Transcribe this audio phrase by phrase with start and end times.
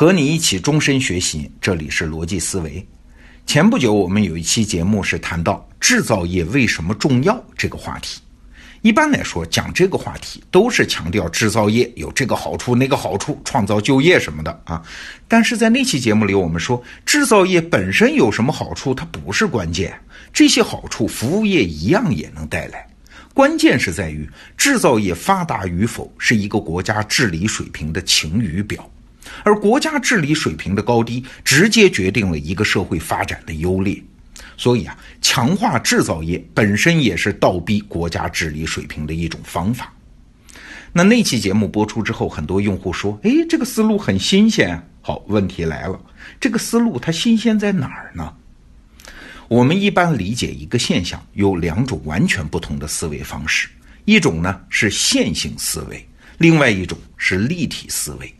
[0.00, 2.82] 和你一起终身学习，这里是逻辑思维。
[3.44, 8.18] 前不久我们有一期节目是谈到制造业为什么重要这个话题。
[8.80, 14.82] 一般来说，讲这个话题都是强调制造业有这个好处、那个好处，创造就业什么的啊。
[15.28, 19.94] 但是在那期节目里，我们说制造业本身有什么好处，它不是关键。
[20.32, 22.88] 这些好处，服务业一样也能带来。
[23.34, 24.26] 关键是在于
[24.56, 28.90] 制造业发达与否是一个国家治理水平的晴雨表。
[29.44, 34.02] 而国家治理水平的高低，直接决定了一个社会发展的优劣。
[34.56, 39.92] 所以啊，强化制造业本身也是倒逼国家治理水平的一种方法。
[40.92, 45.98] 那那期节目播出之后，很多用户说：“哎，这个思路很新鲜。”好，问题来了，
[46.38, 48.34] 这个思路它新鲜在哪儿呢？
[49.48, 53.68] 我们一般理解一个现象有两种完全不同的思维方式，
[54.04, 58.34] 一种呢是线性思维，另外一种是立体思维。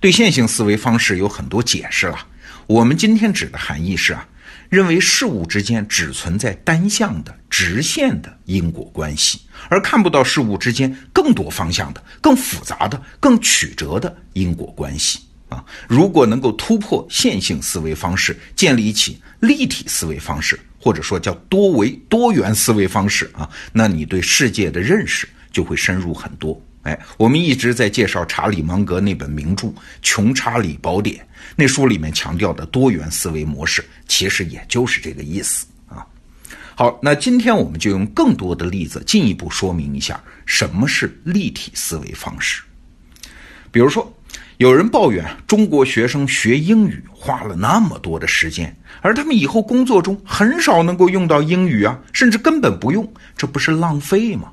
[0.00, 2.26] 对线性思维方式有很多解释了。
[2.66, 4.26] 我们今天指的含义是啊，
[4.70, 15.62] 认为事物之间只存在单向的直线的因果关系，而看不到事物之间更多方向的、更复杂的、更曲折的因果关系啊。
[15.86, 26.58] 如果能够突破线性思维方式，建立起立体思维方式，或者说叫多维多元思维方式啊，那你对世界的认识就会深入很多。
[26.82, 29.68] 哎，我们一直在介绍查理芒格那本名著
[30.00, 31.16] 《穷查理宝典》，
[31.54, 36.06] 那书里面强调的多元思维模式，其实也就是这个意思啊。
[36.74, 42.62] 好，那今天我们就用更多的例子进一步说明一下什么是立体思维方式。
[43.70, 44.10] 比如说，
[44.56, 54.50] 有人抱怨中国学生学英语花了那么多的时间，而他们以后工作中很少能够用到英语啊，甚至根本不用，这不是浪费吗？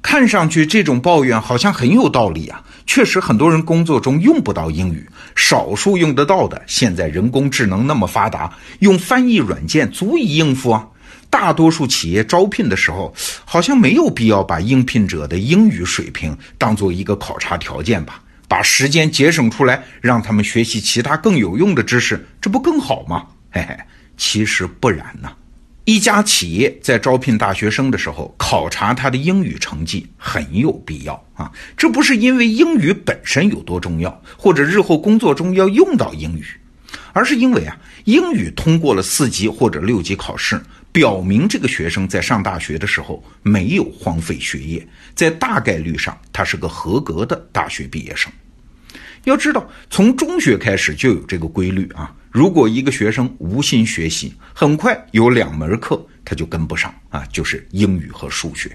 [0.00, 2.62] 看上去这种抱怨好像很有道理啊！
[2.86, 10.86] 确实，很多人工作中用不到英语，少数用得到的，现在人工智能那么发达，用翻译软件足以应付啊。
[11.28, 13.12] 大多数企业招聘的时候，
[13.44, 18.22] 好像没有必要把应聘者的英语水平当做一个考察条件吧？
[18.48, 23.26] 把时间节省出来，让他们学习其他更有用的知识，这不更好吗？
[23.50, 23.76] 嘿嘿，
[24.16, 25.30] 其实不然呢。
[25.88, 31.50] 一家企业在招聘大学生的时候，考察他的英语成绩很有必要啊！
[31.78, 36.44] 这不是因为英语本身有多重要，或者日后工作中要用到英语，
[37.14, 40.60] 而是因为啊，英语通过了四级或者六级考试，
[40.92, 48.30] 表明这个学生在上大学的时候没有荒废学业，在大概率上他是个合格的大学毕业生。
[49.24, 52.14] 要知道，从中学开始就有这个规律啊。
[52.38, 58.70] 如果一个学生无心学习，很快有两门课他就跟不上啊，就是英语和数学。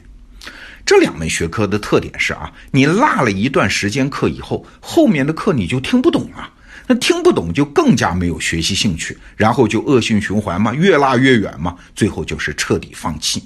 [0.85, 6.51] 这两门学科的特点是啊，你落了一段时间课以后，后面的课你就听不懂了。
[6.87, 13.41] 那听不懂就更加没有学习兴趣，然后就恶性循环嘛，越落越远嘛，最后就是彻底放弃。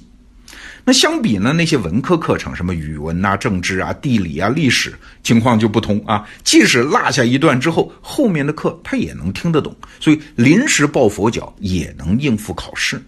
[0.88, 6.26] 那相比呢，那些文科课程，什么语文啊、政治啊、地理啊、历史，情况就不同啊。
[6.42, 12.98] 即使落下一段之后，后面的课他也能听得懂，所以临时抱佛脚也能应付考试。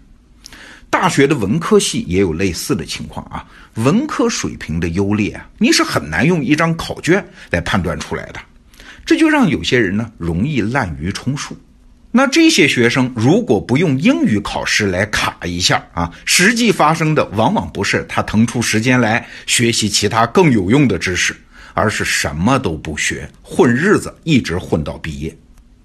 [0.91, 3.43] 大学的文科系也有类似的情况啊。
[3.77, 8.39] 文科水平的优劣啊，你是很难用一张考卷来判断出来的，
[9.03, 11.57] 这就让有些人呢容易滥竽充数。
[12.13, 21.33] 那这些学生如果不用英语考试来卡一下啊，实际发生的往往不是他腾出时间来学习其他更有用的知识，
[21.73, 25.33] 而是什么都不学，混日子，一直混到毕业。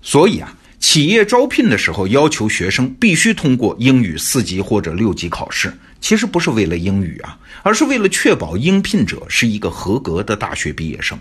[0.03, 11.17] 所以啊，企业招聘的时候要求学生必须通过英语四级或者六级考试，其实不是为了英语啊，而是为了确保应聘者是一个合格的大学毕业生。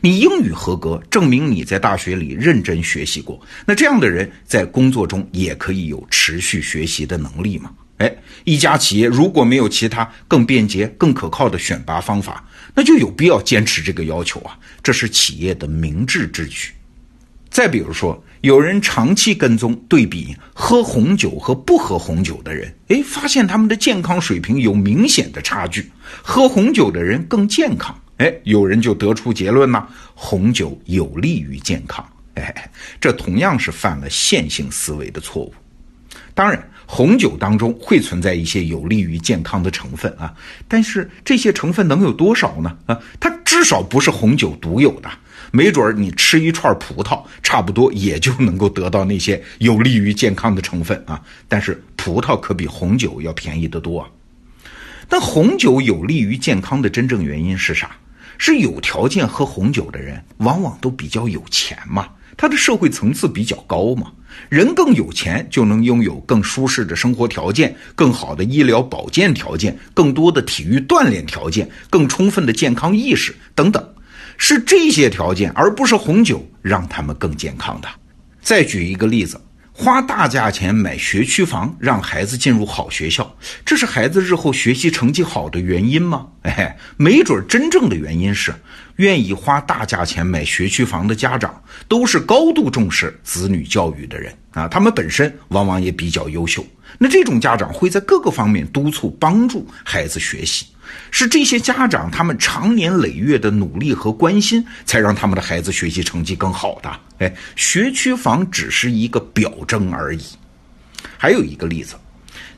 [0.00, 3.40] 你英语合格，证明你在大学里认真学习过。
[3.66, 7.70] 那这样的人在工作中也可以有持续学习的能力嘛？
[7.98, 8.12] 哎，
[8.42, 12.44] 一家企业如果没有其他更便捷、更可靠的选拔方法，
[12.74, 14.58] 那就有必要坚持这个要求啊！
[14.82, 16.72] 这是企业的明智之举。
[17.48, 25.88] 再比如说，有人长期跟踪对比喝红酒和不喝红酒的人，哎，发现他们的健康水平有明显的差距，
[26.20, 27.96] 喝红酒的人更健康。
[28.24, 32.02] 哎，有人就得出结论呢，红酒有利于健康。
[32.36, 35.52] 哎，这同样是犯了线性思维的错误。
[36.32, 40.32] 当然，红酒当中会存在一些有利于健康的成分啊，
[40.66, 42.74] 但是这些成分能有多少呢？
[42.86, 45.10] 啊，它至少不是红酒独有的。
[45.52, 51.22] 没准儿你吃一串葡萄，差不多也就能够得到那些有利于健康的成分啊。
[51.46, 54.08] 但是葡萄可比红酒要便宜得多啊。
[55.10, 57.90] 那红酒有利于健康的真正原因是啥？
[58.38, 64.12] 是有条件喝红酒的人，往往都比较有钱嘛，他的社会层次比较高嘛。
[64.48, 73.94] 人更有钱，就能拥有更舒适的生活条件、更好的医疗保健条件、更多的体育锻炼条件、更充分的健康意识等等。
[74.36, 77.88] 是这些条件，而不是红酒，让他们更健康的。
[78.40, 79.40] 再举一个例子。
[79.76, 86.28] 花大价钱买学区房，让孩子进入好学校，这是孩子日后学习成绩好的原因吗？
[86.42, 88.54] 哎，没准真正的原因是，
[88.96, 96.64] 愿意花大价钱买学区房的家长，都是高度重视子女教育的人啊，他们本身往往也比较优秀。
[96.96, 100.66] 那这种家长会在各个方面督促帮助孩子学习。
[101.10, 106.90] 是这些家长他们长年累月的努力和关心，才让他们的孩子学习成绩更好的。
[107.18, 110.22] 哎，学区房只是一个表征而已。
[111.16, 111.94] 还有一个例子，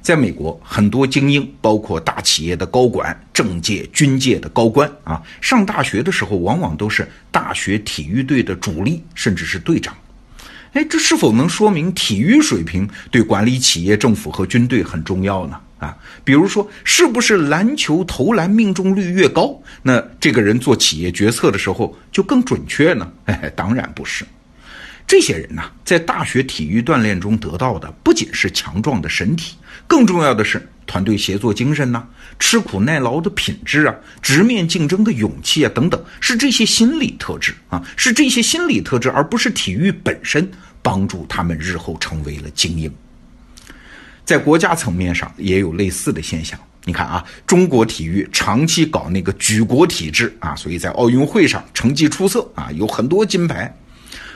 [0.00, 9.94] 在美国，很多精英，包括大企业的高管、政界、军界的高官啊，上大学的时候往往都是大学体育队的主力，甚至是队长。
[10.72, 15.60] 哎，这是否能说明体育水平对管理企业、政府和军队很重要呢？
[15.78, 23.12] 啊，比如说，是不是篮球投篮命中率越高，那这个人做企业决策的时候就更准确呢？
[23.26, 24.24] 哎，当然不是。
[25.06, 29.54] 这些人呢，在大学体育锻炼中得到的不仅是强壮的身体，
[29.86, 32.04] 更重要的是团队协作精神呐，
[32.40, 40.50] 吃苦耐劳的品质啊，直面竞争的勇气啊，等等，是这些心理特质啊，是这些心理特质，而不是体育本身，
[40.82, 42.92] 帮助他们日后成为了精英。
[44.26, 46.58] 在国家层面上也有类似的现象。
[46.84, 53.74] 你看啊，中国体育长期搞那个举国体制啊，所以在奥运会上成绩出色啊，有很多金牌。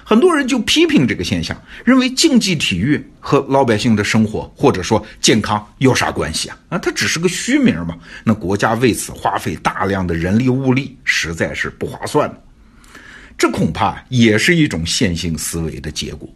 [0.03, 6.59] 很多人就批评这个现象，认为竞技体育和老百姓的生活或者说健康有啥关系啊？
[6.71, 7.97] 啊，它只是个虚名嘛。
[8.25, 12.33] 那国家为此花费大量的人力物力，实在是不划算
[13.39, 16.29] 这恐怕也是一种线性思维的结果。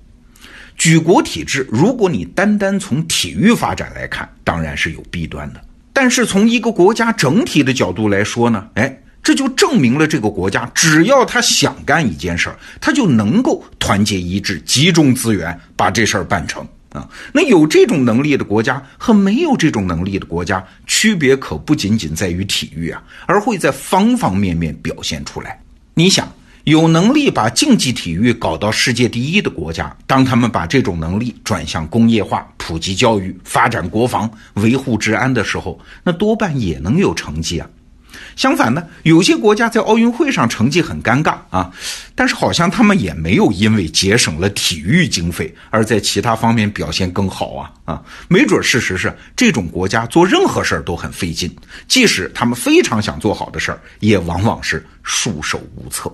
[0.77, 5.61] 举国体制，如果你单单从体育发展来看，当然是有弊端的。
[5.93, 17.09] 但是从一个国家整体的角度来说呢，哎，这就证明了这个国家只要他想干一件事儿，他就能够团结一致，集中资源把这事儿办成啊。
[17.33, 25.61] 那有这种能力的国家和没有这种能力的国家，区别可不仅仅在于体育啊，而会在方方面面表现出来。
[25.95, 26.31] 你想。
[26.65, 37.69] 有能力把竞技体育搞到世界第一的国家，当他们把这种能力转向工业化、普及教育、发展国防、维护治安的时候，那多半也能有成绩啊。
[38.35, 41.71] 相反呢，有些国家在奥运会上成绩很尴尬啊，
[42.15, 51.55] 但是好像他们也没有因为节省了体育经费而在其他方面表现更好啊啊，没准事实是这种国家做任何事儿都很费劲，
[51.89, 56.11] 即使他们非常想做好的事儿，也往往是束手无策。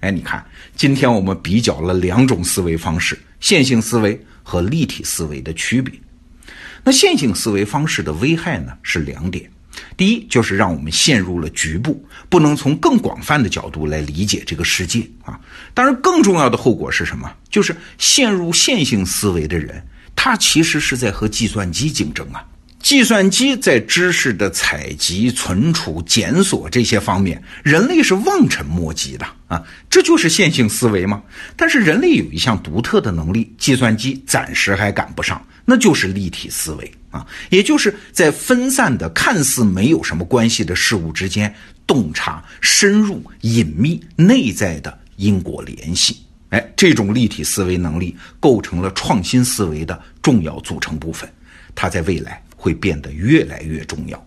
[0.00, 0.44] 哎，你看，
[0.74, 5.92] 今天我们比较了两种思维方式：线性思维和立体思维的区别。
[6.82, 9.50] 那线性思维方式的危害呢是两点：
[9.98, 15.38] 第一，就是让我们陷入了局部，不能从更广泛的角度来理解这个世界啊。
[15.74, 17.30] 当然，更重要的后果是什么？
[17.50, 19.86] 就是陷入线性思维的人，
[20.16, 22.42] 他其实是在和计算机竞争啊。
[22.82, 29.62] 计算机在知识的采集、存储、检索这些方面，人类是望尘莫及的啊！
[29.90, 31.22] 这就是线性思维吗？
[31.56, 37.24] 但是人类有一项独特的能力，计算机暂时还赶不上，那就是立体思维啊！
[37.50, 41.54] 也就是在分散的、看似没有什么关系的事物之间，
[41.86, 46.16] 洞察深入、隐秘、内在的因果联系。
[46.48, 51.30] 哎，这种立体思维能力构成了创新思维的重要组成部分，
[51.74, 52.42] 它在未来。
[52.60, 54.22] 会变得越来越重要。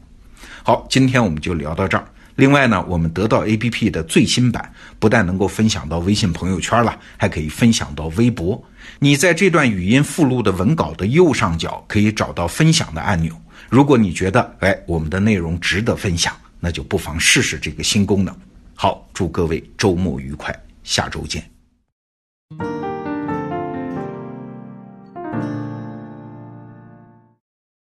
[0.63, 2.03] 好，今天我们就聊到这儿。
[2.35, 8.59] 另外呢，我们得到 APP 的最新版不但能够分享到微信朋友圈了，还可以分享到微博。
[8.97, 13.39] 你在这段语音附录的文稿的右上角可以找到分享的按钮。
[13.69, 18.35] 如果你觉得哎我们的内容值得分享，那就不妨试试这个新功能。
[18.73, 21.43] 好，祝各位周末愉快，下周见。